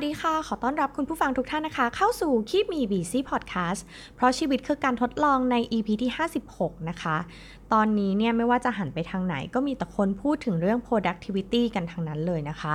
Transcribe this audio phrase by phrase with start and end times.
[0.00, 3.84] วัสดีค่ะ ขอต้อนรับคุณผู้ฟังทุกท่านนะคะ เข้าสู่คีบมีบีซีพอดแคสต์
[4.16, 6.10] เพราะชีวิตคือการทดลองใน EP ที่
[6.48, 7.16] 56 นะคะ
[7.72, 12.74] ตอนนี้เนี่ยไม่ว่าจะหันไปทางไหนก็มีแต่คนพูดถึงเรื่อง productivity กันทางนั้นเลยนะคะ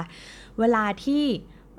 [0.60, 1.24] เวลาที่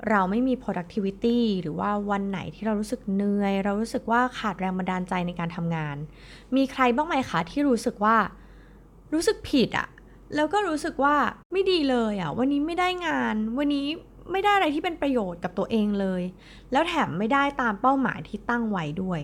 [0.09, 5.95] เราไม่มี productivity หรือว่าวันไหนที่เรารู้สึกเหนื่อย เรารู้สึกว่าขาดแรงบันดาลใจในการทำงาน
[6.55, 8.15] มีใครบ้างไหมคะที่รู้สึกว่า
[9.13, 9.87] รู้สึกผิดอะ
[10.35, 11.15] แล้วก็รู้สึกว่า
[11.51, 13.87] ไม่ดีเลยอะวันนี้ไม่ได้งาน วันนี้
[14.31, 16.21] ไม่ได้อะไรที่เป็นประโยชน์กับตัวเองเลย
[16.71, 19.21] แล้วแถมไม่ได้ตามเป้าหมายที่ตั้งไว้ด้วย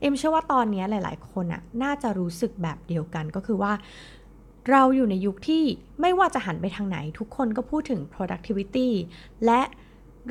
[0.00, 3.72] เอ็มเชื่อว่าตอนนี้หลาย ๆ คนอะน่าจะรู้สึกแบบเดียวกันก็คือว่า
[4.70, 5.64] เราอยู่ในยุคที่
[6.00, 8.88] ไม่ว่าจะหันไปทางไหน ทุกคนก็พูดถึง productivity
[9.46, 9.62] และ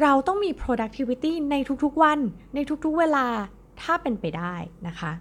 [0.02, 2.20] เราต้องมี productivity ในทุกๆวัน
[2.56, 3.26] ในทุกๆเวลา
[3.82, 4.56] ถ้าเป็นไปได้
[4.88, 5.12] นะคะ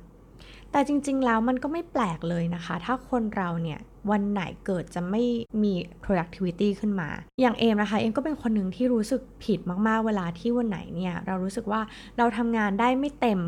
[0.72, 5.22] แต่จริง ๆ แล้วมันก็ไม่แปลกเลยนะคะ ถ้าคนเราเนี่ยวันไหนเกิดจะไม่
[5.62, 5.72] มี
[6.04, 7.08] productivity ขึ้นมา
[7.40, 11.80] อย่างเอมนะคะ เอมก็เป็นคนหนึ่งที่รู้สึกผิดมากๆ เวลาที่วันไหนเนี่ยเรารู้สึกว่า
[12.18, 13.40] เราทำงานได้ไม่เต็ม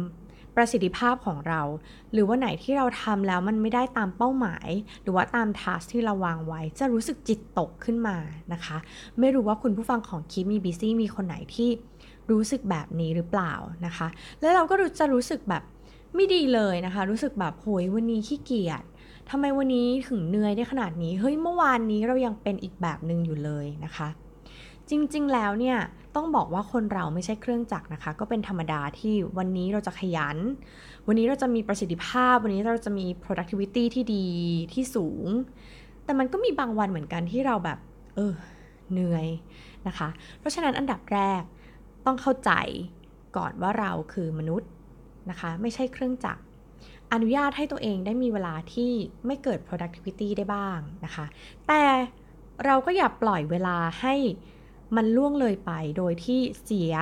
[0.56, 1.62] ประสิทธิภาพของเรา
[2.12, 4.69] หรือว่าไหนที่เราทำแล้วมันไม่ได้ตามเป้าหมาย
[5.03, 8.17] หรือว่าตามทัสที่เราวางไว้ จะรู้สึกจิตตกขึ้นมา
[8.53, 8.77] นะคะ
[9.19, 11.70] ไม่รู้ว่าคุณผู้ฟังของคิปมีบีซี่มีคนไหนที่
[12.31, 13.53] รู้สึกแบบนี้หรือเปล่า
[13.87, 14.09] นะคะ
[14.41, 15.62] แล้วเราก็จะรู้สึกแบบ
[16.15, 18.85] ไม่ดีเลยนะคะ รู้สึกแบบโหยวันนี้ขี้เกียจ
[19.31, 24.09] ทำไมวันนี้ถึงเหนื่อยได้ขนาดนี้ เฮ้ยเมื่อวานนี้เรายังเป็นอีกแบบหนึ่งอยู่เลยนะคะ
[24.91, 25.79] จริงๆแล้วเนี่ย
[26.17, 30.37] ต้องบอกว่าคนเราไม่ใช่เครื่องจักรนะคะ ก็เป็นธรรมดาที่วันนี้เราจะขยัน
[31.07, 34.27] วันนี้เราจะมีประสิทธิภาพ วันนี้เราจะมี productivity ที่ดี
[34.73, 35.27] ที่สูง
[36.05, 37.79] แต่มันก็มีบางวันเหมือนกันที่เราแบบ
[38.17, 38.35] เออ
[38.93, 39.27] เหนื่อย
[39.87, 41.43] นะคะ เพราะฉะนั้นอันดับแรก
[42.07, 42.51] ต้องเข้าใจ
[43.37, 44.71] ก่อนว่าเราคือมนุษย์
[45.31, 46.42] นะคะ ไม่ใช่เครื่องจักร
[47.12, 48.92] อนุญาตให้ตัวเองได้มีเวลาที่
[49.27, 51.27] ไม่เกิด productivity ได้บ้างนะคะ
[51.69, 51.83] แต่
[52.65, 54.15] เราก็อย่าปล่อยเวลาให้
[54.97, 56.95] มันล่วงเลยไปโดยที่เสีย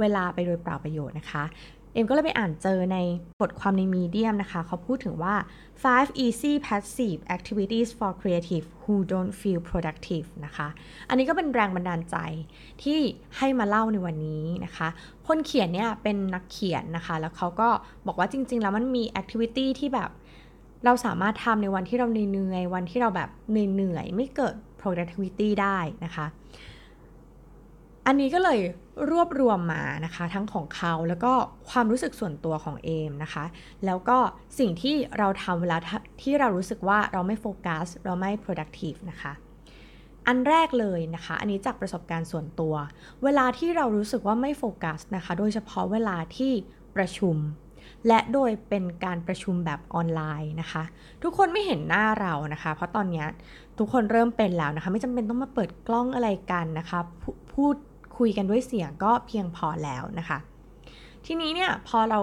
[0.00, 1.44] เวลาไปโดยเปล่าประโยชน์นะคะ
[1.92, 2.98] เอ็มก็เลยไปอ่านเจอใน
[3.40, 5.34] บทความในมีเดียมนะคะ เขาพูดถึงว่า
[5.82, 10.68] five easy passive activities for creative who don't feel productive นะคะ
[11.08, 12.16] อันนี้ก็เป็นแรงบันดาลใจ
[12.82, 12.98] ที่
[13.36, 14.88] ให้มาเล่าในวันนี้นะคะ
[15.26, 17.68] คนเขียนเนี่ยเป็นนักเขียนนะคะ แล้วเขาก็
[18.06, 20.10] บอกว่าจริง ๆ แล้วมันมี activity ที่แบบ
[20.84, 26.26] เราสามารถทำในวันที่เราเหนื่อยวันที่เราแบบเหนื่อยไม่เกิด productivity ได้นะคะ
[28.06, 28.58] อันนี้ก็เลย
[29.10, 31.32] รวบรวมมานะคะทั้งของเขาแล้วก็
[31.70, 33.44] ความรู้สึกส่วนตัวของเอมนะคะ
[33.86, 34.18] แล้วก็
[34.58, 35.76] สิ่งที่เราทำเวลา
[36.22, 39.32] ที่เรารู้สึกว่าเราไม่โฟกัสเราไม่ productive นะคะ
[40.26, 42.74] อันแรกเลยนะคะ อันนี้จากประสบการณ์ส่วนตัว
[43.24, 46.52] เวลาที่เรารู้สึกว่าไม่โฟกัสนะคะ โดยเฉพาะเวลาที่
[46.96, 47.36] ประชุม
[48.08, 50.82] และโดยเป็นการประชุมแบบออนไลน์นะคะ
[51.22, 53.24] ทุกคนไม่เห็นหน้าเรานะคะ เพราะตอนนี้
[53.78, 57.00] ทุกคนเริ่มเป็นแล้วนะคะ ไม่จำเป็นต้องมาเปิดกล้องอะไรกันนะคะ
[57.54, 57.76] พูด
[58.18, 60.38] คุยกันด้วยเสียงก็เพียงพอแล้วนะคะ
[61.26, 62.20] ทีนี้เนี่ยพอเรา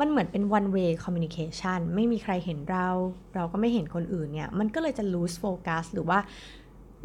[0.00, 2.88] มันเหมือนเป็น one way communication ไม่มีใครเห็นเรา
[3.34, 6.18] เราก็ไม่เห็นคนอื่นเนี่ย มันก็เลยจะ lose focus หรือว่า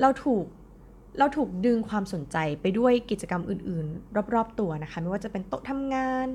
[0.02, 0.46] เราถูก
[1.20, 6.28] เราถูกดึงความสนใจไปด้วยกิจกรรมอื่นๆ รอบๆตัวนะคะ ไม่ว่าจะเป็นโต๊ะทำงาน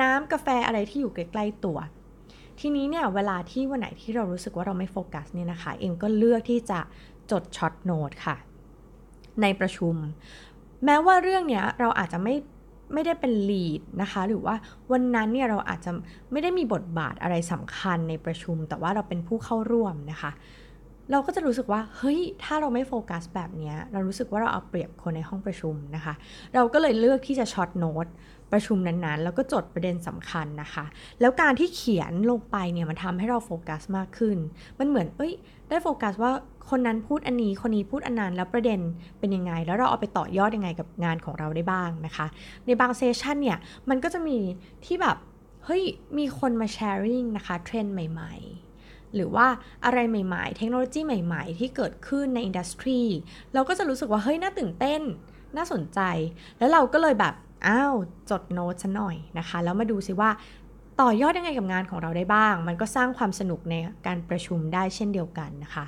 [0.00, 1.78] น้ำกาแฟอะไรที่อยู่ใกล้ๆตัว
[2.60, 6.78] ทีนี้เนี่ยเวลาที่วันไหนที่เรารู้สึกว่าเราไม่โฟกัสเนี่ยนะคะ เอ็มก็เลือกที่จะ
[7.30, 8.36] จดช็อตโน้ตค่ะ
[9.42, 9.94] ในประชุม
[10.84, 12.34] แม้ว่าเรื่องเนี้ยเราอาจจะไม่
[12.94, 14.54] ไม่ได้เป็นลีดนะคะหรือว่า
[14.92, 15.90] วันนั้นเนี่ยเราอาจจะ
[16.32, 20.30] ไม่ได้มีบทบาทอะไรสำคัญในประชุม แต่ว่าเราเป็นผู้เข้าร่วมนะคะ
[21.10, 26.14] เราก็จะรู้สึกว่าเฮ้ยถ้าเราไม่โฟกัสแบบนี้เรารู้สึกว่าเราเอาเปรียบคนในห้องประชุมนะคะ
[26.54, 28.06] เราก็เลยเลือกที่จะช็อตโน้ต
[28.52, 30.84] ประชุมนั้นๆ แล้วก็จดประเด็นสำคัญนะคะ
[31.20, 34.38] แล้วการที่เขียนลงไปเนี่ยมันทำให้เราโฟกัสมากขึ้น
[34.78, 35.32] มันเหมือนเอ้ย
[35.68, 36.32] ได้โฟกัสว่า
[36.70, 38.80] คนนั้นพูดอันนี้คนนี้พูดอันนั้นแล้วประเด็น
[39.18, 42.26] เป็นยังไง แล้วเราเอาไปต่อยอดยังไงกับงานของเราได้บ้างนะคะ
[42.66, 44.38] ในบางเซสชันเนี่ยมันก็จะมี
[44.84, 45.16] ที่แบบ
[45.64, 45.82] เฮ้ย
[46.18, 48.34] มีคนมาแชร์ริ่งนะคะเทรนด์ใหม่
[48.74, 49.46] ๆ หรือว่า
[49.84, 53.00] อะไรใหม่ๆ เทคโนโลยีใหม่ ๆ ที่เกิดขึ้นในอินดัสทรี
[53.54, 55.00] เราก็จะรู้สึกว่าเฮ้ยน่าตื่นเต้น
[55.56, 56.00] น่าสนใจ
[56.58, 57.34] แล้วเราก็เลยแบบ
[57.66, 57.94] อ้าว
[58.30, 60.30] จดโน้ตซะหน่อยนะคะ แล้วมาดูซิว่า
[61.00, 63.74] ต่อยอดยังไงกับงานของเราได้บ้าง มันก็สร้างความสนุกใน
[64.06, 65.84] การประชุมได้เช่นเดียวกันนะคะ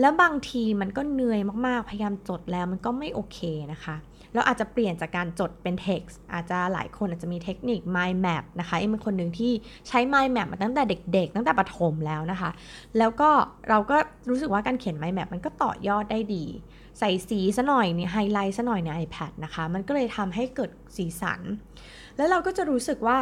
[0.00, 3.38] แล้วบางทีมันก็เหนื่อยมากๆ พยายามจดแล้วมันก็ไม่โอเค
[3.72, 3.96] นะคะ
[4.34, 9.52] เราอาจจะเปลี่ยนจากการจดเป็น text อาจจะหลายคนอาจจะมีเทคนิค mind map นะคะเอ็มเป็นคนหนึ่งที่
[9.88, 12.50] ใช้ mind map มาตั้งแต่เด็ก ๆ ตั้งแต่ประถมแล้วนะคะ
[12.98, 13.30] แล้วก็
[13.68, 13.96] เราก็
[14.30, 16.44] รู้สึกว่าการเขียน mind map มันก็ต่อยอดได้ดี
[16.98, 21.40] ใส่สีซะหน่อยเนี่ยไฮไลท์ซะหน่อยใน iPad นะคะ มันก็เลยทำให้เกิดสีสัน
[22.16, 23.18] แล้วเราก็จะรู้สึกว่า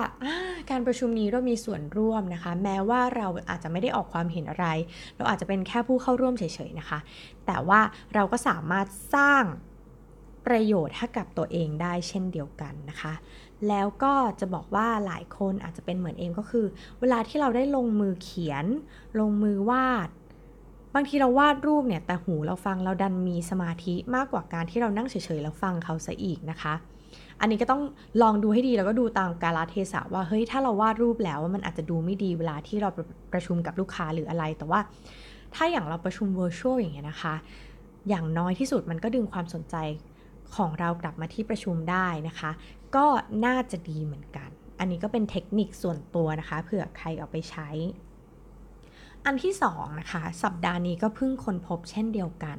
[0.70, 4.66] การประชุมนี้เรามีส่วนร่วมนะคะ แม้ว่าเราอาจจะไม่ได้ออกความเห็นอะไร
[5.16, 6.98] เราอาจจะเป็นแค่ผู้เข้าร่วมเฉยๆนะคะ
[7.46, 7.80] แต่ว่า
[8.14, 9.44] เราก็สามารถสร้าง
[10.46, 13.14] ประโยชน์ให้กับตัวเองได้เช่นเดียวกันนะคะ
[13.68, 16.66] แล้วก็จะบอกว่าหลายคนอาจจะเป็นเหมือนเองก็คือ
[17.00, 18.66] เวลาที่เราได้ลงมือเขียน
[19.20, 20.08] ลงมือวาด
[20.94, 26.74] บางทีเราวาดรูปเนี่ยแต่หูเราฟังเราดันมีสมาธิมากกว่าการที่เรานั่งเฉยๆแล้วฟังเขาซะอีกนะคะ
[27.40, 27.82] อันนี้ก็ต้อง
[28.22, 32.90] ลองดูให้ดีแล้วก็ดูตามกาลเทศะว่าเฮ้ยถ้าเราวาดรูปแล้วมันอาจจะดูไม่ดีเวลาที่เรา
[33.32, 34.80] ประชุมกับลูกค้าหรืออะไร แต่ว่า
[35.54, 37.34] ถ้าอย่างเราประชุม virtual อย่างเงี้ยนะคะ
[38.08, 39.76] อย่างน้อยที่สุดมันก็ดึงความสนใจ
[40.56, 42.50] ของเรากลับมาที่ประชุมได้นะคะ
[42.96, 43.06] ก็
[43.44, 44.48] น่าจะดีเหมือนกัน
[44.78, 47.68] อันนี้ก็เป็นเทคนิคส่วนตัวนะคะเผื่อใครเอาไปใช้
[49.26, 52.58] อันที่สองนะคะ สัปดาห์นี้ก็เพิ่งค้นพบเช่นเดียวกัน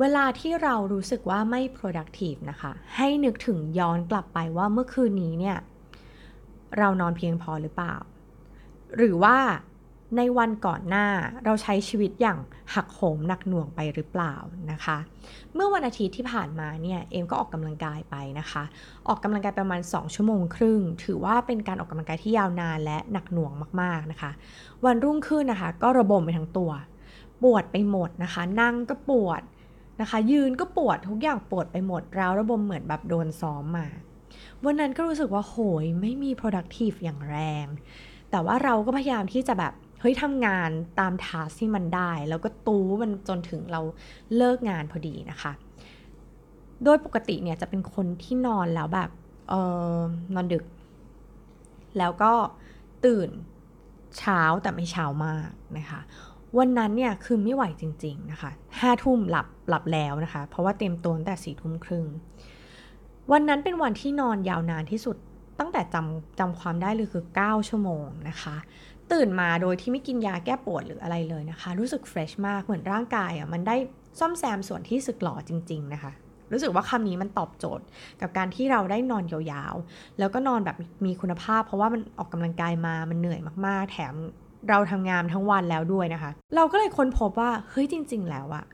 [0.00, 5.56] เวลาที่เรารู้สึกว่าไม่ productive นะคะ ให้นึกถึงย้อนกลับไปว่าเมื่อคืนนี้เนี่ย
[6.78, 7.94] เรานอนเพียงพอหรือเปล่า
[8.96, 9.36] หรือว่า
[10.16, 11.06] ในวันก่อนหน้า
[11.44, 12.38] เราใช้ชีวิตอย่าง
[12.74, 14.34] หักโหมหนักหน่วงไปหรือเปล่า
[14.70, 14.98] นะคะ
[15.54, 18.62] เมื่อวันอาทิตย์ที่ผ่านมาเนี่ยเอมก็ออกกำลังกายไปนะคะ
[19.08, 24.30] ออกกำลังกายประมาณ 2 ชั่วโมงครึ่ง ถือว่าเป็นการออกกำลังกายที่ยาวนานและหนักหน่วงมากๆนะคะ
[24.84, 26.70] วันรุ่งขึ้นนะคะ ก็ระบมไปทั้งตัว
[27.42, 29.42] ปวดไปหมดนะคะ นั่งก็ปวด
[30.00, 33.88] นะคะ ยืนก็ปวดทุกอย่างปวดไปหมดแล้วระบมเหมือนแบบโดนซ้อมมา
[34.64, 37.66] วันนั้นก็รู้สึกว่าโหยไม่มี productive อย่างแรง
[38.30, 43.80] แต่ว่าเราก็พยายามที่จะแบบ เฮ้ยทำงานตามทาสที่มันได้ แล้วก็ตู้มันจนถึงเรา
[44.36, 45.52] เลิกงานพอดีนะคะ
[46.84, 49.10] โดยปกติเนี่ยจะเป็นคนที่นอนแล้วแบบ
[49.48, 49.54] เอ
[49.94, 49.96] อ
[50.34, 50.64] นอนดึก
[51.98, 52.32] แล้วก็
[53.04, 53.30] ตื่น
[54.18, 55.48] เช้าแต่ไม่เช้ามาก
[55.78, 56.00] นะคะ
[56.58, 58.50] วันนั้นเนี่ยคือไม่ไหวจริง ๆนะคะ
[58.80, 62.04] ห้าทุ่มหลับหลับแล้วนะคะ เพราะว่าเต็มตัวตั้งแต่สี่ทุ่มครึ่ง
[63.32, 65.16] วันนั้นเป็นวันที่นอนยาวนานที่สุด
[65.58, 68.56] ตั้งแต่จำจำความได้เลยคือ 9 ชั่วโมงนะคะ
[69.12, 73.76] ตื่นมาโดยที่ไม่กินยาแก้ปวดหรืออะไรเลยนะคะ รู้สึกเฟรชมากเหมือนร่างกายอะมันได้
[74.18, 76.12] ซ่อมแซมส่วนที่สึกหรอจริง ๆ นะคะ
[76.52, 77.84] รู้สึกว่าคำนี้มันตอบโจทย์
[78.20, 84.14] กับการที่เราได้นอนยาวๆ แล้วก็นอนแบบมีคุณภาพ เพราะว่ามันออกกำลังกายมา มันเหนื่อยมากๆ แถม
[84.68, 88.64] เราทำงานทั้งวันแล้วด้วยนะคะ เราก็เลยค้นพบว่า เฮ้ยจริง ๆ แล้วอะ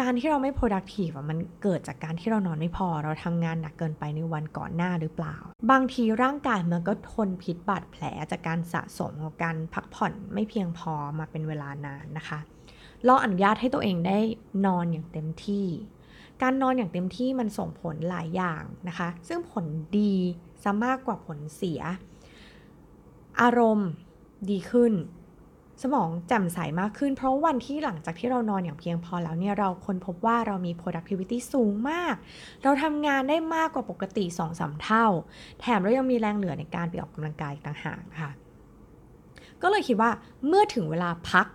[0.00, 5.36] การที่เราไม่ productive มันเกิดจากการที่เรานอนไม่พอ เราทำงานหนักเกินไปในวันก่อนหน้าหรือเปล่า
[5.70, 12.38] บางทีร่างกายมันก็ทนพิษบาดแผลจากการสะสมของการพักผ่อนไม่เพียงพอมาเป็นเวลานานนะคะ
[13.06, 14.18] ลองอนุญาตให้ตัวเองได้
[14.66, 15.66] นอนอย่างเต็มที่
[16.42, 19.64] การนอนอย่างเต็มที่มันส่งผลหลายอย่างนะคะ ซึ่งผล
[19.98, 20.14] ดี
[20.62, 21.80] ซะมากกว่าผลเสีย
[23.40, 23.90] อารมณ์
[24.50, 24.92] ดีขึ้น
[25.82, 32.14] สมองแจ่มใสมากขึ้น เพราะวันที่หลังจากที่เรานอนอย่างเพียงพอแล้วเนี่ยเราค้นพบว่าเรามี productivity สูงมาก
[32.62, 35.06] เราทำงานได้มากกว่าปกติ2อสเท่า
[35.60, 38.30] แถมเรายังมีแรงเหลือในการไปออกกำลังกายต่างหากค่ะ
[39.62, 40.10] ก็เลยคิดว่า
[40.46, 41.46] เมื่อถึงเวลาพัก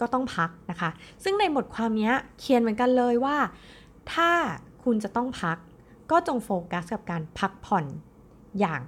[0.00, 0.90] ก็ต้องพักนะคะ
[1.24, 3.36] ซึ่งในบทความนี้เขียนเหมือนกันเลยว่า
[4.12, 4.30] ถ้า
[4.84, 5.56] คุณจะต้องพัก
[6.10, 7.84] ก็จงโฟกัสกับการพักผ่อน
[8.60, 8.80] อย่าง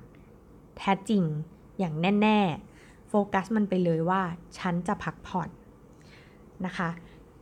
[0.76, 1.22] แท้จริง
[1.78, 2.71] อย่างแน่ ๆ
[3.14, 4.22] โฟกัสมันไปเลยว่า
[4.58, 5.48] ฉันจะพักผ่อน
[6.66, 6.88] นะคะ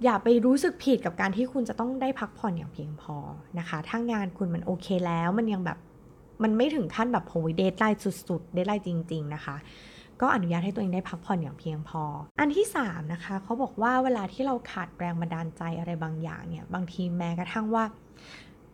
[0.05, 3.17] อย่าไปรู้สึกผิดกับการที่คุณจะต้องได้พักผ่อนอย่างเพียงพอ
[3.58, 5.78] นะคะ ถ้างานคุณมันโอเคแล้วมันยังแบบ
[6.43, 9.56] มันไม่ถึงขั้นแบบโหยเดทไลน์สุดๆ เดทไลน์จริง ๆ นะคะ
[10.20, 12.02] ก็อนุญาตให้ตัวเองได้พักผ่อนอย่างเพียงพอ
[12.40, 17.84] อันที่ 3 นะคะเขาบอกว่าเวลาที่เราขาดแรงบันดาลใจอะไรบางอย่างเนี่ย บางทีแม้กระทั่งว่า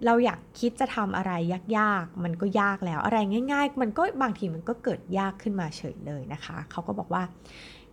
[0.05, 1.33] เราอยากคิดจะทำอะไร
[1.79, 3.19] ยากๆ มันก็ยากแล้ว อะไร
[3.53, 7.23] ง่าย ๆ มันก็บางทีมันก็เกิดยากขึ้นมาเฉยเลยนะคะ เขาก็บอกว่า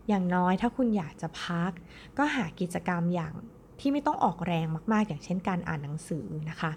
[0.08, 1.72] อย่างน้อยถ้าคุณอยากจะพัก
[2.18, 3.34] ก็หากิจกรรมอย่าง
[3.80, 6.72] ที่ไม่ต้องออกแรงมากๆ อย่างเช่นการอ่านหนังสือนะคะ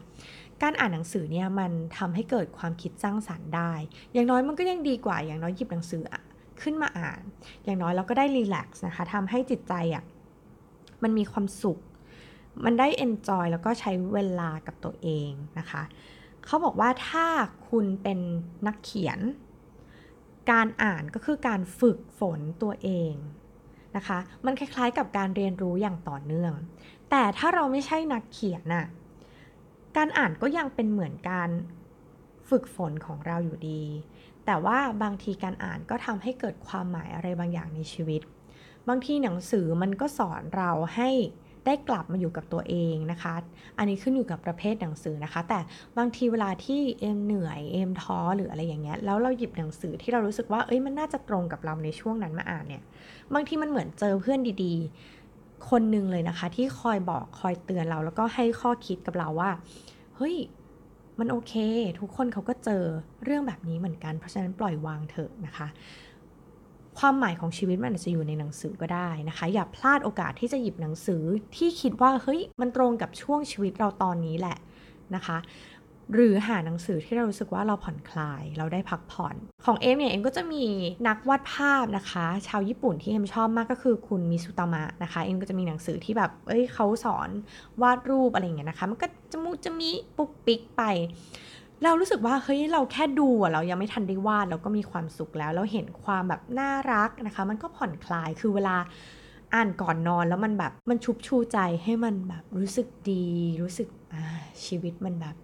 [0.63, 3.73] การอ่านหนังสือเนี่ยมันทำให้เกิดความคิดสร้างสารรค์ได้
[4.13, 6.03] อย่างน้อยมันก็ยังดีกว่า อย่างน้อยหยิบหนังสือ
[6.63, 7.21] ขึ้นมาอ่าน
[7.65, 10.05] อย่างน้อยเราก็ได้รีแลกซ์นะคะทำให้จิตใจอะ
[11.03, 11.79] มันมีความสุข
[12.65, 15.83] มันได้ enjoy แล้วก็ใช้เวลากับตัวเองนะคะ
[16.47, 17.27] เขาบอกว่าถ้า
[17.69, 18.19] คุณเป็น
[18.67, 19.19] นักเขียน
[20.51, 23.13] การอ่านก็คือการฝึกฝนตัวเอง
[23.97, 26.53] นะคะ มันคล้ายๆกับการเรียนรู้อย่างต่อเนื่อง
[27.11, 28.87] แต่ถ้าเราไม่ใช่นักเขียนน่ะ
[29.97, 31.51] การอ่านก็ยังเป็นเหมือนการ
[32.49, 33.83] ฝึกฝนของเราอยู่ดี
[34.47, 38.23] แต่ว่าบางทีการอ่านก็ทำให้เกิดความหมายอะไรบางอย่างในชีวิต
[38.89, 41.11] บางทีหนังสือมันก็สอนเราให้
[41.67, 43.35] ได้กลับมาอยู่กับตัวเองนะคะ
[43.79, 45.59] อันนี้ขึ้นอยู่กับประเภทหนังสือนะคะ แต่
[45.99, 52.83] บางทีเวลาที่เอมเหนื่อยเอมท้อหรืออะไรอย่างเงี้ยแล้วเราหยิบหนังสือที่เรารู้สึกว่าเอ้ยมันน่าจะตรงกับเราในช่วงนั้นมาอ่านเนี่ย
[53.35, 59.51] บางทีมันเหมือนเจอเพื่อนดีๆ คนหนึ่งเลยนะคะ ที่คอยบอกคอยเตือนเราแล้วก็ให้ข้อคิดกับเราว่า
[60.17, 60.37] เฮ้ย
[61.19, 61.55] มันโอเค
[62.01, 62.83] ทุกคนเขาก็เจอ
[63.25, 65.67] เรื่องแบบนี้เหมือนกัน เพราะฉะนั้นปล่อยวางเถอะนะคะ
[66.99, 71.23] ความหมายของชีวิตมันอาจจะอยู่ในหนังสือก็ได้นะคะ อย่าพลาดโอกาสที่จะหยิบหนังสือ
[71.57, 74.57] ที่คิดว่าเฮ้ยมันตรงกับช่วงชีวิตเราตอนนี้แหละ
[75.15, 75.39] นะคะ
[76.15, 79.35] หรือหาหนังสือที่เรารู้สึกว่าเราผ่อนคลาย เราได้พักผ่อน
[79.67, 80.65] ของเอมเนี่ยเอมก็จะมี
[81.09, 87.29] นักวาดภาพนะคะ ชาวญี่ปุ่นที่เอมชอบมากก็คือคุณมิสุตามะนะคะเอมก็จะมีหนังสือที่แบบเอ้ยเขาสอน
[87.83, 90.83] วาดรูปอะไรอย่างเงี้ยนะคะ มันก็จะมุจะมีปุกปิกไป
[91.85, 98.77] เรารู้สึกว่าเฮ้ยเราแค่ดูอะเรายังไม่ทันได้วาดเราก็มีความสุขแล้ว เราเห็นความแบบน่ารักนะคะ มันก็ผ่อนคลายคือเวลา
[99.55, 103.27] อ่านก่อนนอนแล้วมันแบบมันชุบชูใจให้มันแบบรู้สึกดี
[103.63, 103.89] รู้สึก
[104.65, 105.37] ชีวิตมันแบบ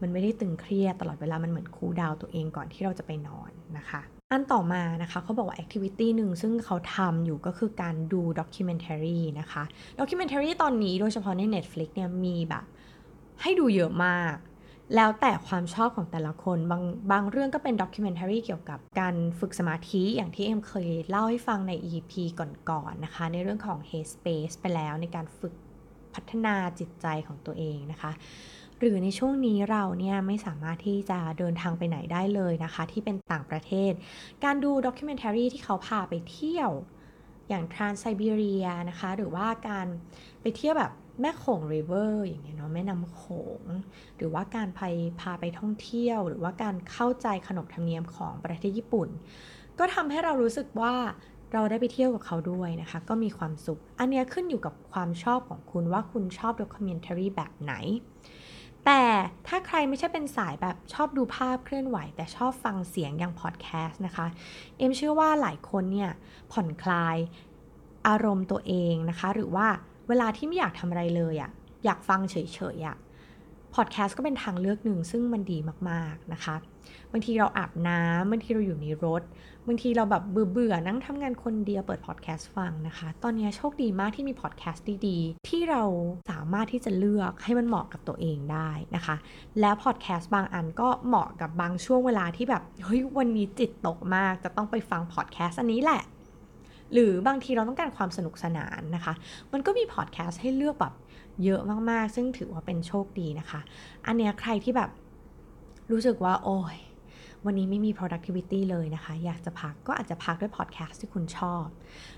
[0.00, 4.00] มันไม่ได้ตึงเครียดตลอดเวลามันเหมือน cool down ตัวเองก่อนที่เราจะไปนอนนะคะ
[4.32, 9.62] อันต่อมานะคะเขาบอกว่า activity หนึ่งซึ่งเขาทำอยู่ก็คือการดูด็อกิเมน t a r y นะคะ
[9.98, 12.64] ด็อกิเมน t a r y ตอนนี้โดยเฉพาะใน Netflix เนี่ยมีแบบ
[13.42, 14.34] ให้ดูเยอะมาก
[14.96, 16.82] แล้วแต่ความชอบของแต่ละคนบาง
[17.12, 25.54] บางเรื่องก็เป็นด็อกิเมน t a r y เกี่ยวกับการฝึกสมาธิอย่างที่เอ็มเคยเล่าให้ฟังใน EP ก่อนๆ นะคะ ในเรื่องของ Headspace ไปแล้วในการฝึก
[26.14, 28.12] พัฒนาจิตใจของตัวเองนะคะ
[28.78, 33.92] หรือในช่วงนี้เราเนี่ยไม่สามารถที่จะเดินทางไปไหนได้เลยนะคะ ที่เป็นต่างประเทศ
[34.44, 36.70] การดูด็อกิเมน t a r y ที่เขาพาไปเที่ยว
[37.48, 39.86] อย่างทรานไซบีเรียนะคะ หรือว่าการ
[40.42, 43.22] ไปเที่ยวแบบ แม่โขงริเวอร์อย่างเงี้ยเนาะแม่น้ำโข
[43.60, 43.62] ง
[44.16, 44.82] หรือว่าการไป
[45.20, 49.08] พาไปท่องเที่ยว หรือว่าการเข้าใจขนบธรรมเนียมของประเทศญี่ปุ่น
[49.78, 50.94] ก็ทำให้เรารู้สึกว่า
[51.52, 57.74] เราได้ไปเที่ยวกับเขาด้วยนะคะ ก็มีความสุข อันนี้ขึ้นอยู่กับความชอบของคุณว่าคุณชอบ documentary แบบไหน
[58.86, 59.02] แต่
[59.46, 64.26] ถ้าใครไม่ใช่เป็นสายแบบชอบดูภาพเคลื่อนไหว แต่ชอบฟังเสียงอย่างพอดแคสต์นะคะ
[64.78, 66.10] เอ็มเชื่อว่าหลายคนเนี่ย
[66.52, 67.16] ผ่อนคลาย
[68.08, 69.68] อารมณ์ตัวเองนะคะ หรือว่า
[70.10, 71.50] เวลาที่ไม่อยากทำอะไรเลยอะ
[71.84, 72.36] อยากฟังเฉ
[72.76, 72.96] ยๆอะ
[73.74, 75.58] พอดแคสต์ก็เป็นทางเลือกหนึ่งซึ่งมันดี
[75.90, 76.56] มากๆนะคะ
[77.12, 79.22] บางทีเราอาบน้ำบางทีเราอยู่ในรถ
[79.66, 85.82] บางทีเราแบบเบื่อๆนั่งทำงานคนเดียวเปิดพอดแคสต์ฟังนะคะ ตอนนี้โชคดีมากที่มีพอดแคสต์ดีๆ ที่เรา
[86.30, 89.16] สามารถที่จะเลือกให้มันเหมาะกับตัวเองได้นะคะ
[89.60, 96.02] แล้วพอดแคสต์บางอันก็เหมาะกับบางช่วงเวลาที่แบบเฮ้ยวันนี้จิตตกมากจะต้องไปฟังพอดแคสต์อันนี้แหละ
[96.92, 99.14] หรือบางทีเราต้องการความสนุกสนานนะคะ
[99.52, 100.94] มันก็มีพอดแคสต์ให้เลือกแบบ
[101.44, 103.60] เยอะมากๆ ซึ่งถือว่าเป็นโชคดีนะคะ
[104.06, 104.90] อันเนี้ยใครที่แบบ
[105.92, 106.76] รู้สึกว่า โอ้ย
[107.46, 111.64] วันนี้ไม่มี productivity เลยนะคะ อยากจะพักก็อาจจะพักด้วยพอดแคสต์ที่คุณชอบ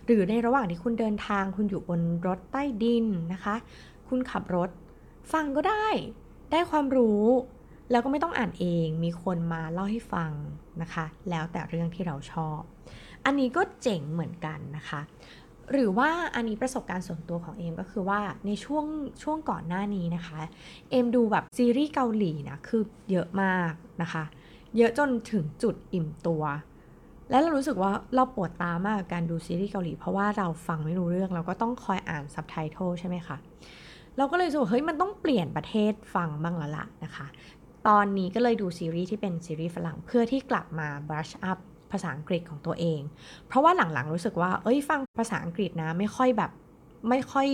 [0.07, 3.55] หรือในระหว่างที่คุณเดินทางคุณอยู่บนรถใต้ดินนะคะ
[4.09, 4.71] คุณขับรถ
[5.33, 5.87] ฟังก็ได้
[6.52, 7.25] ได้ความรู้
[7.91, 10.33] แล้วก็ไม่ต้องอ่านเอง มีคนมาเล่าให้ฟัง
[10.83, 12.61] นะคะ แล้วแต่เรื่องที่เราชอบ
[13.25, 15.00] อันนี้ก็เจ๋งเหมือนกันนะคะ
[15.73, 18.87] หรือว่าอันนี้ประสบการณ์ส่วนตัวของเอมก็คือว่าในช่วง
[19.23, 20.38] ช่วงก่อนหน้านี้นะคะ
[20.91, 24.25] เอมดูแบบซีรีส์เกาหลีนะคือเยอะมากนะคะ
[24.76, 26.43] เยอะจนถึงจุดอิ่มตัว
[27.31, 33.37] และเรารู้สึกว่าเราปวดตามากกับการดูซีรีส์เกาหลี เพราะว่าเราฟังไม่รู้เรื่องเราก็ต้องคอยอ่านซับไตเติลใช่ไหมคะ
[34.17, 37.26] เราก็เลยรู้สึกว่าเฮ้ยมันต้องเปลี่ยนประเทศฟังบ้างแล้วล่ะนะคะ
[37.88, 41.59] ตอนนี้ก็เลยดูซีรีส์ที่เป็นซีรีส์ฝรั่งเพื่อที่กลับมา brush up
[41.93, 43.01] ภาษาอังกฤษของตัวเอง
[43.49, 46.51] เพราะว่าหลังๆรู้สึกว่า เอ้ยฟังภาษาอังกฤษนะไม่ค่อยแบบ
[47.09, 47.49] ไม่ค่อย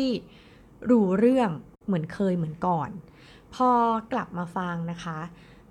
[0.90, 1.50] รู้เรื่อง
[1.87, 2.90] เหมือนเคยเหมือนก่อน
[3.54, 3.71] พอ
[4.12, 5.18] กลับมาฟังนะคะ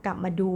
[0.06, 0.54] กลับมาดู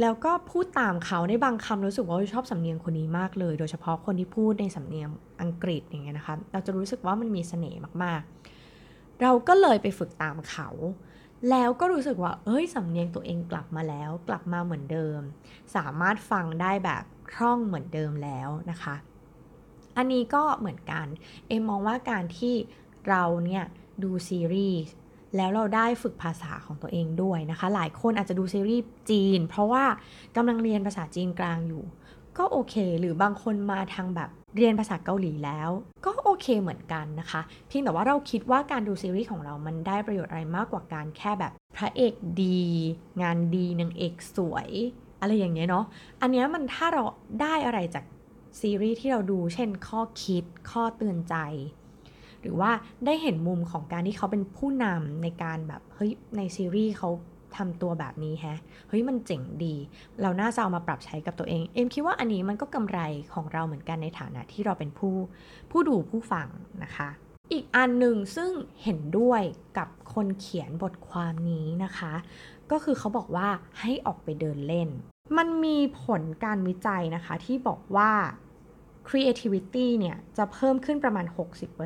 [0.00, 5.08] แล้วก็พูดตามเขาในบางคำรู้สึกว่าชอบสำเนียงคนนี้มากเลย โดยเฉพาะคนที่พูดในสำเนียง
[5.42, 10.68] อังกฤษอย่างเงี้ยนะคะ เราจะรู้สึกว่ามันมีเสน่ห์มากๆ เราก็เลยไปฝึกตามเขา
[11.50, 15.20] แล้วก็รู้สึกว่า เอ้ยสำเนียงตัวเองกลับมาแล้ว กลับมาเหมือนเดิม
[15.76, 18.94] สามารถฟังได้แบบ คล่องเหมือนเดิมแล้วนะคะ
[19.96, 21.06] อันนี้ก็เหมือนกัน
[21.48, 22.54] เอ็มมองว่าการที่
[23.08, 23.64] เราเนี่ย
[24.02, 24.94] ดูซีรีส์
[25.36, 29.84] แล้วเราได้ฝึกภาษาของตัวเองด้วยนะคะ หลายคนอาจจะดูซีรีส์จีน เพราะว่า
[30.36, 31.84] กำลังเรียนภาษาจีนกลางอยู่
[32.38, 35.70] ก็โอเค หรือบางคนมาทางแบบเรียนภาษาเกาหลีแล้ว
[36.04, 42.64] ก็โอเคเหมือนกันนะคะ เพียงแต่ว่าเราคิดว่าการดูซีรีส์ของเรามันได้ประโยชน์อะไรมากกว่าการแค่แบบพระเอกดี
[43.22, 44.68] งานดีนางเอกสวย
[45.24, 45.84] อะไรอย่างเงี้ยเนาะ
[46.20, 47.02] อันเนี้ยมันถ้าเรา
[47.42, 48.04] ได้อะไรจาก
[48.60, 51.36] ซีรีส์ที่เราดูเช่นข้อคิดข้อเตือนใจ
[52.40, 52.70] หรือว่า
[53.06, 57.10] ได้เห็นมุมของการที่เขาเป็นผู้นำในการแบบเฮ้ยในซีรีส์เขา
[57.56, 59.74] ทำตัวแบบนี้แฮะเฮ้ยมันเจ๋งดี
[60.22, 63.00] เราน่าจะเอามาปรับใช้กับตัวเอง เอ็มคิดว่าอันนี้มันก็กำไร
[63.34, 65.14] ของเราเหมือนกันในฐานะที่เราเป็นผู้
[65.70, 66.48] ผู้ดูผู้ฟัง
[66.84, 67.08] นะคะ
[67.52, 68.50] อีกอันหนึ่งซึ่ง
[68.82, 69.42] เห็นด้วย
[69.78, 72.14] กับคนเขียนบทความนี้นะคะ
[72.72, 73.48] ก็คือเขาบอกว่า
[73.80, 74.88] ให้ออกไปเดินเล่น
[75.38, 78.10] มันมีผลการวิจัยนะคะที่บอกว่า
[79.08, 81.26] creativity เนี่ยจะเพิ่มขึ้นประมาณ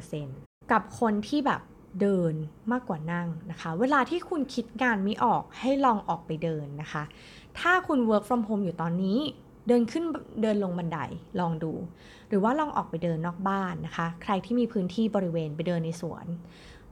[0.06, 1.60] 60%กับคนที่แบบ
[2.00, 2.34] เดิน
[2.72, 7.02] มากกว่านั่งนะคะ เวลาที่คุณคิดงานไม่ออกให้ลองออกไปเดินนะคะ
[7.60, 9.18] ถ้าคุณ work from home อยู่ตอนนี้
[9.68, 10.04] เดินขึ้น
[10.42, 10.98] เดินลงบันได
[11.40, 11.72] ลองดู
[12.28, 16.26] หรือว่าลองออกไปเดินนอกบ้านนะคะ ใครที่มีพื้นที่บริเวณไปเดินในสวน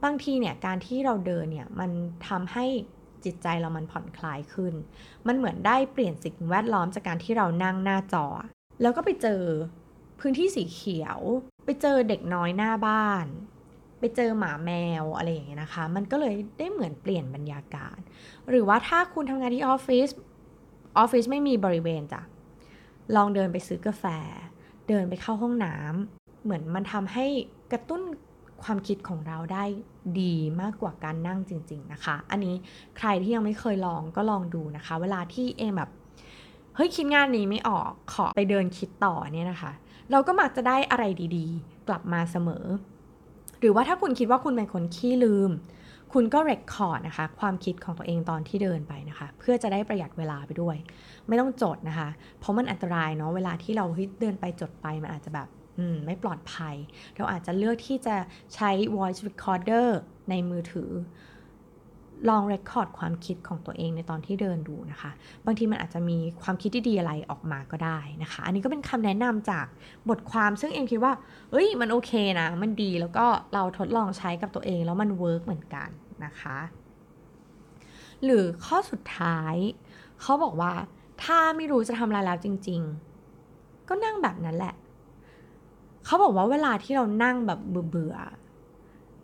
[0.04, 1.90] บางทีเนี่ยการที่เราเดินเนี่ยมัน
[2.28, 2.66] ทำให้
[3.24, 4.74] จิตใจเรามันผ่อนคลายขึ้น
[5.26, 8.26] มันเหมือนได้เปลี่ยนสิ่งแวดล้อมจากการที่เรานั่งหน้าจอ
[8.82, 9.42] แล้วก็ไปเจอ
[10.20, 11.18] พื้นที่สีเขียว
[11.64, 13.26] ไปเจอเด็กน้อยหน้าบ้าน
[14.00, 14.70] ไปเจอหมาแม
[15.02, 17.98] วอะไรอย่างเงี้ยนะคะ มันก็เลยได้เหมือนเปลี่ยนบรรยากาศ
[18.48, 20.08] หรือว่าถ้าคุณทำงานที่ออฟฟิศ
[20.98, 22.22] ออฟฟิศไม่มีบริเวณจ้ะ
[23.16, 24.04] ลองเดินไปซื้อกาแฟ
[24.88, 27.26] เดินไปเข้าห้องน้ำ เหมือนมันทำให้
[27.72, 28.02] กระตุ้น
[28.62, 29.64] ความคิดของเราได้
[30.20, 32.54] ดีมากกว่าการนั่งจริง ๆนะคะ อันนี้
[32.98, 35.90] ใครที่ยังไม่เคยลองก็ลองดูนะคะ เวลาที่เองแบบ
[36.76, 39.72] เฮ้ยคิดงานนี้ไม่ออกขอไปเดินคิดต่อเนี่ยนะคะ
[40.10, 41.04] เราก็มักจะได้อะไร
[41.36, 42.64] ดีๆ กลับมาเสมอ
[43.60, 45.50] หรือว่าถ้าคุณคิดว่าคุณเป็นคนขี้ลืม
[46.12, 50.76] คุณก็เรคคอร์ดนะคะ ความคิดของตัวเองตอนที่เดินไปนะคะ เพื่อจะได้ประหยัดเวลาไปด้วย
[51.28, 52.08] ไม่ต้องจดนะคะ
[52.40, 53.84] เพราะมันอันตรายเนาะเวลาที่เรา
[54.20, 55.48] เดินไปจดไปมันอาจจะแบบ
[56.04, 56.76] ไม่ปลอดภัย
[57.16, 58.16] เราอาจจะเลือกที่จะ
[58.54, 59.88] ใช้ voice recorder
[60.30, 60.90] ในมือถือ
[62.28, 65.10] ลองเรคคอร์ดความคิดของตัวเองในตอนที่เดินดูนะคะ
[65.46, 69.66] บางทีมันอาจจะมีความคิดที่ดีอะไรออกมาก็ได้นะคะ อันนี้ก็เป็นคำแนะนำจาก
[70.08, 71.12] บทความซึ่งเองคิดว่า
[71.50, 75.88] เอ้ย มันโอเคนะ มันดีแล้วก็เราทดลองใช้กับตัวเองแล้วมัน work เหมือนกัน
[76.24, 76.58] นะคะ
[78.24, 79.54] หรือข้อสุดท้าย
[80.20, 80.72] เขาบอกว่า
[81.22, 82.80] ถ้าไม่รู้จะทำอะไรแล้วจริง
[83.34, 84.74] ๆ ก็นั่งแบบนั้นแหละ
[86.06, 87.60] เขาบอกว่าเวลาที่เรานั่งแบบ
[87.90, 88.16] เบื่อ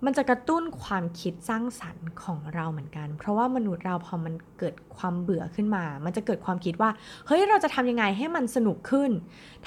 [0.07, 6.91] มันจะกระตุ้นความคิดสร้างสรรค์ของเราเหมือนกัน เพราะว่ามนุษย์เราพอมันเกิดความเบื่อขึ้นมา มันจะเกิดความคิดว่า
[7.27, 9.11] เฮ้ย เราจะทำยังไงให้มันสนุกขึ้น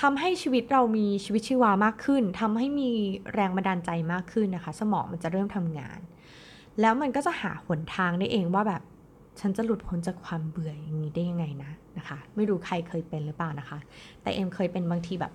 [0.02, 2.90] ทำให้ชีวิตเรามีชีวิตชีวามากขึ้นทำให้มี
[3.34, 6.00] แรงบันดาลใจมากขึ้นนะคะ สมองมันจะเริ่มทำงาน
[6.82, 8.82] แล้วมันก็จะหาหนทางได้เองว่าแบบ
[9.40, 13.78] ฉันจะหลุดพ้นจากความเบื่ออย่างนี้ได้ยังไงนะนะคะ ไม่รู้ใครเคยเป็นหรือเปล่านะคะ
[14.22, 15.34] แต่เอ็มเคยเป็นบางทีแบบ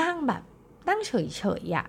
[0.00, 0.42] นั่งแบบ
[0.88, 1.12] นั่งเฉ
[1.62, 1.86] ยๆอะ่ะ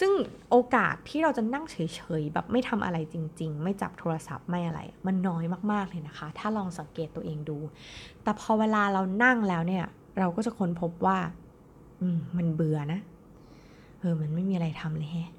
[0.00, 0.12] ซึ่ง
[0.50, 1.76] โอกาสที่เราจะนั่งเฉ
[2.20, 7.58] ยๆแบบไม่ทำอะไรจริง ๆ ไม่จับโทรศัพท์ไม่อะไร มันน้อยมากๆเลยนะคะ ถ้าลองสังเกตตัวเองดู
[8.22, 9.84] แต่พอเวลาเรานั่งแล้วเนี่ย
[10.18, 11.18] เราก็จะค้นพบว่า
[12.00, 13.00] อืมมันเบื่อนะ
[14.00, 15.30] เออมันไม่มีอะไรทำเลยแฮะ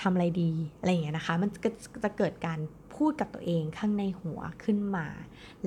[0.00, 1.68] ทำอะไรดีอะไรอย่างเงี้ยนะคะ มันก็
[2.04, 2.58] จะเกิดการ
[2.94, 5.06] พูดกับตัวเองข้างในหัวขึ้นมา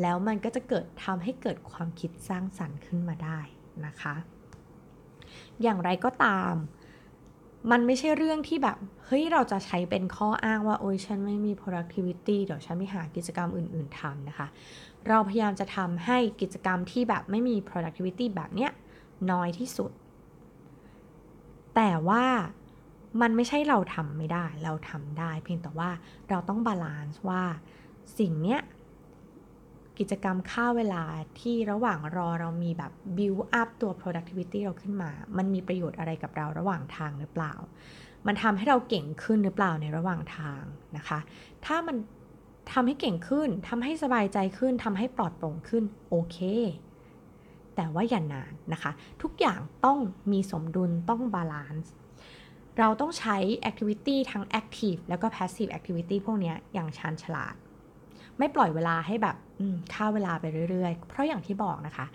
[0.01, 3.39] แล้วมันก็จะเกิดทำให้เกิดความคิดสร้างสรรค์ขึ้นมาได้
[3.85, 4.15] นะคะ
[5.63, 6.53] อย่างไรก็ตาม
[7.71, 14.47] มันไม่ใช่เรื่องที่แบบ เฮ้ย เราจะใช้เป็นข้ออ้างว่า โอ้ยฉันไม่มี productivity เดี๋ยวฉันไม่หากิจกรรมอื่น ๆทำนะคะ
[15.07, 18.71] เราพยายามจะทำให้กิจกรรมที่แบบไม่มี productivity แบบเนี้ย
[19.31, 19.91] น้อยที่สุด
[21.75, 22.25] แต่ว่า
[23.21, 25.89] มันไม่ใช่เราทำไม่ได้ เราทำได้ เพียงแต่ว่า
[26.29, 27.43] เราต้อง balance ว่า
[28.19, 28.59] สิ่งเนี้ย
[29.99, 31.03] กิจกรรมฆ่าเวลา
[31.39, 37.53] ที่ระหว่างรอเรามีแบบ build up ตัว productivity เราขึ้นมา มันมีประโยชน์อะไรกับเราระหว่างทางหรือเปล่า
[38.27, 40.63] มันทำให้เราเก่งขึ้นหรือเปล่าในระหว่างทาง
[40.97, 41.19] นะคะ
[41.65, 41.97] ถ้ามัน
[42.71, 46.37] ทำให้เก่งขึ้นทำให้สบายใจขึ้นทำให้ปลอดโปร่งขึ้นโอเค
[47.75, 49.99] แต่ว่าอย่านานนะคะ ทุกอย่างต้อง
[50.31, 51.93] มีสมดุลต้องบาลานซ์
[52.79, 53.37] เราต้องใช้
[53.69, 57.55] activity ทั้ง active แล้วก็ passive activity พวกนี้อย่างชาญฉลาด
[58.39, 59.35] ไม่ปล่อยเวลาให้แบบ
[59.93, 62.05] ฆ่าเวลาไปเรื่อยๆ เพราะอย่างที่บอกนะคะ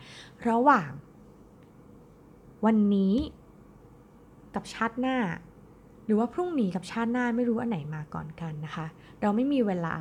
[0.49, 0.91] ระหว่าง
[2.67, 3.15] วันนี้
[4.55, 5.17] กับชาติหน้า
[6.07, 8.87] หรือว่าพรุ่งนี้กับชาติหน้าไม่รู้อันไหนมาก่อนกันนะคะ
[9.21, 9.97] เราไม่มีเวลา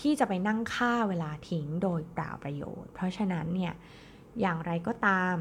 [0.00, 3.72] ที่จะไปนั่งฆ่าเวลาทิ้งโดยเปล่าประโยชน์ เพราะฉะนั้นเนี่ย
[4.40, 5.34] อย่างไรก็ตาม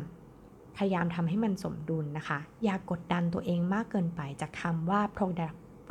[0.78, 5.02] พยายามทำให้มันสมดุลนะคะ อย่ากกดดันตัวเองมากเกินไปจากคำว่า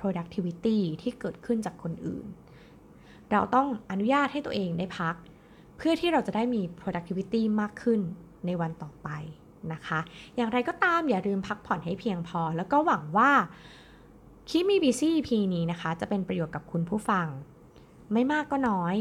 [0.00, 2.26] productivity ที่เกิดขึ้นจากคนอื่น
[3.32, 5.14] เราต้องอนุญาตให้ตัวเองได้พัก
[5.76, 8.00] เพื่อที่เราจะได้มี productivity มากขึ้น
[8.46, 9.08] ในวันต่อไป
[9.72, 10.00] นะคะ
[10.36, 13.30] อย่างไรก็ตามอย่าลืมพักผ่อนให้เพียงพอ แล้วก็หวังว่า
[14.48, 17.26] คลิปมี BC EP นี้นะคะ จะเป็นประโยชน์กับคุณผู้ฟัง
[18.12, 18.96] ไม่มากก็น้อย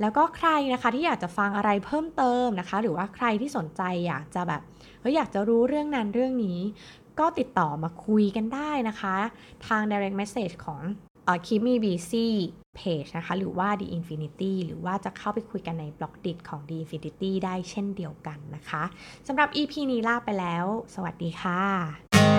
[0.00, 4.60] แล้วก็ใครนะคะที่อยากจะฟังอะไรเพิ่มเติมนะคะ หรือว่าใครที่สนใจอยากจะแบบ
[5.00, 6.58] เฮ้ยอยากจะรู้เรื่องนั้นเรื่องนี้
[7.20, 9.16] ก็ติดต่อมาคุยกันได้นะคะ
[9.66, 10.80] ทาง direct message ของ
[11.46, 12.26] คิมีบีซี
[12.80, 18.82] Page นะคะ หรือว่า The Infinity หรือว่าจะเข้าไปคุยกันในบล็อกดิของ The Infinity ได้เช่นเดียวกันนะคะ
[19.28, 20.64] สำหรับ EP นี้ลาไปแล้ว
[20.94, 22.37] สวัสดีค่ะ